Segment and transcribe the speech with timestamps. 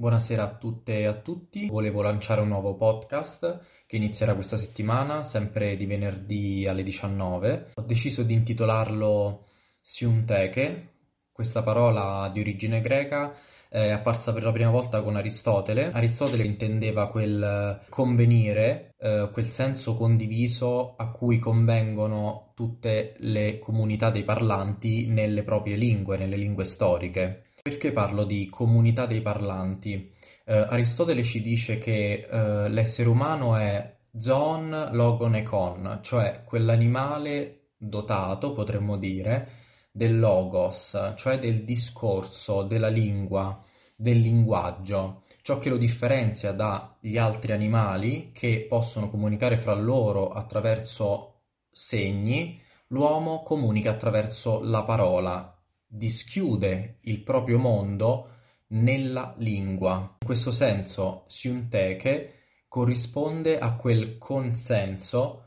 [0.00, 1.66] Buonasera a tutte e a tutti.
[1.66, 7.72] Volevo lanciare un nuovo podcast che inizierà questa settimana, sempre di venerdì alle 19.
[7.74, 9.44] Ho deciso di intitolarlo
[9.82, 10.92] Siunteke.
[11.30, 13.34] Questa parola di origine greca
[13.68, 15.92] è apparsa per la prima volta con Aristotele.
[15.92, 24.24] Aristotele intendeva quel convenire, eh, quel senso condiviso a cui convengono tutte le comunità dei
[24.24, 27.49] parlanti nelle proprie lingue, nelle lingue storiche.
[27.62, 30.14] Perché parlo di comunità dei parlanti?
[30.46, 37.72] Eh, Aristotele ci dice che eh, l'essere umano è zoon logon e con, cioè quell'animale
[37.76, 39.58] dotato, potremmo dire,
[39.92, 43.62] del logos, cioè del discorso, della lingua,
[43.94, 51.42] del linguaggio, ciò che lo differenzia dagli altri animali che possono comunicare fra loro attraverso
[51.70, 55.59] segni, l'uomo comunica attraverso la parola
[55.92, 58.28] dischiude il proprio mondo
[58.68, 60.16] nella lingua.
[60.20, 62.34] In questo senso, siunteke
[62.68, 65.42] corrisponde a quel consenso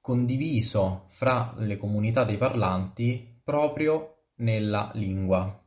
[0.00, 5.62] condiviso fra le comunità dei parlanti proprio nella lingua,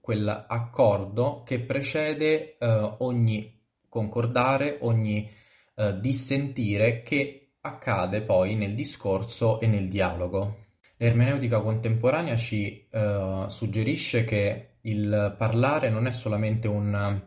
[0.00, 2.66] quell'accordo che precede eh,
[2.98, 5.30] ogni concordare, ogni
[5.74, 10.67] eh, dissentire che accade poi nel discorso e nel dialogo.
[10.98, 17.22] L'ermeneutica contemporanea ci eh, suggerisce che il parlare non è solamente un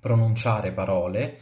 [0.00, 1.38] pronunciare parole,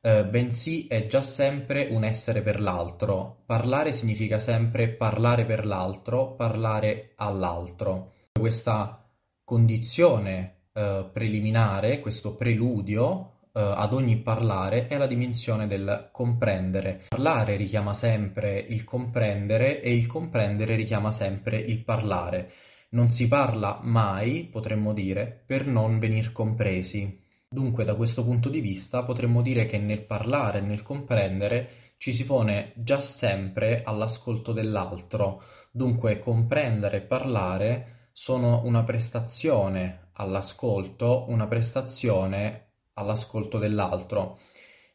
[0.00, 3.42] eh, bensì è già sempre un essere per l'altro.
[3.46, 8.12] Parlare significa sempre parlare per l'altro, parlare all'altro.
[8.32, 9.08] Questa
[9.44, 17.04] condizione eh, preliminare, questo preludio, ad ogni parlare è la dimensione del comprendere.
[17.08, 22.50] Parlare richiama sempre il comprendere e il comprendere richiama sempre il parlare.
[22.90, 27.22] Non si parla mai, potremmo dire, per non venir compresi.
[27.48, 32.12] Dunque, da questo punto di vista, potremmo dire che nel parlare e nel comprendere ci
[32.12, 35.42] si pone già sempre all'ascolto dell'altro.
[35.70, 42.63] Dunque, comprendere e parlare sono una prestazione all'ascolto, una prestazione
[42.94, 44.38] all'ascolto dell'altro.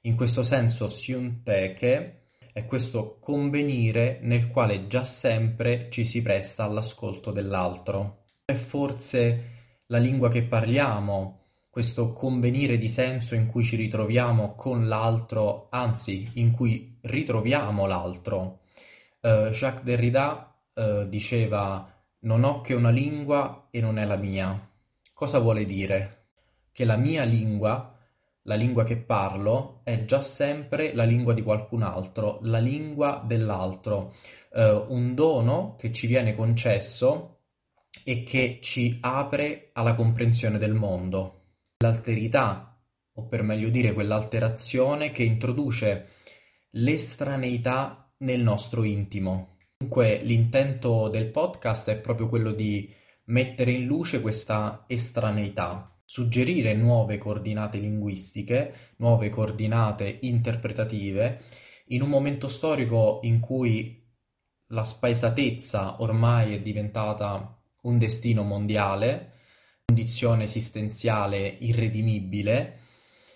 [0.02, 7.32] In questo senso siunteke è questo convenire nel quale già sempre ci si presta all'ascolto
[7.32, 8.26] dell'altro.
[8.46, 11.40] È forse la lingua che parliamo,
[11.70, 18.62] questo convenire di senso in cui ci ritroviamo con l'altro, anzi in cui ritroviamo l'altro.
[19.22, 24.70] Uh, Jacques Derrida uh, diceva non ho che una lingua e non è la mia.
[25.14, 26.19] Cosa vuole dire?
[26.80, 27.94] Che la mia lingua,
[28.44, 34.16] la lingua che parlo, è già sempre la lingua di qualcun altro, la lingua dell'altro,
[34.54, 37.40] eh, un dono che ci viene concesso
[38.02, 41.58] e che ci apre alla comprensione del mondo.
[41.80, 42.82] L'alterità,
[43.12, 46.08] o per meglio dire quell'alterazione che introduce
[46.70, 49.58] l'estraneità nel nostro intimo.
[49.76, 52.90] Dunque l'intento del podcast è proprio quello di
[53.26, 61.44] mettere in luce questa estraneità, suggerire nuove coordinate linguistiche, nuove coordinate interpretative,
[61.90, 64.12] in un momento storico in cui
[64.70, 69.34] la spaesatezza ormai è diventata un destino mondiale,
[69.86, 72.80] condizione esistenziale irredimibile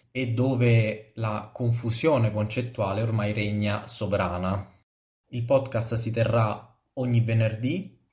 [0.09, 4.67] e dove la confusione concettuale ormai regna sovrana.
[5.29, 8.03] Il podcast si terrà ogni venerdì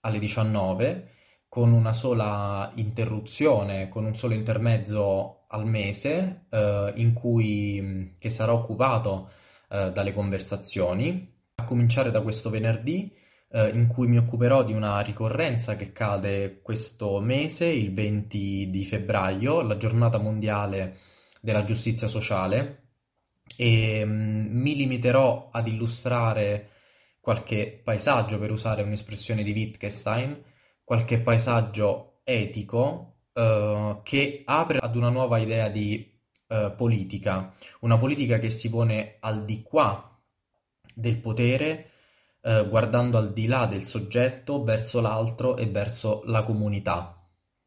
[0.00, 1.12] alle 19
[1.54, 8.52] con una sola interruzione, con un solo intermezzo al mese, eh, in cui, che sarà
[8.52, 9.30] occupato
[9.68, 13.16] eh, dalle conversazioni, a cominciare da questo venerdì,
[13.52, 18.84] eh, in cui mi occuperò di una ricorrenza che cade questo mese, il 20 di
[18.84, 20.96] febbraio, la giornata mondiale
[21.40, 22.88] della giustizia sociale,
[23.56, 26.70] e mh, mm, mi limiterò ad illustrare
[27.20, 30.52] qualche paesaggio, per usare un'espressione di Wittgenstein,
[30.84, 36.12] qualche paesaggio etico eh, che apre ad una nuova idea di
[36.48, 40.10] eh, politica, una politica che si pone al di qua
[40.94, 41.90] del potere,
[42.42, 47.23] eh, guardando al di là del soggetto verso l'altro e verso la comunità.